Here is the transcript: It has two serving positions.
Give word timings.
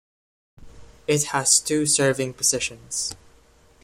It 1.05 1.25
has 1.25 1.59
two 1.59 1.85
serving 1.85 2.33
positions. 2.33 3.13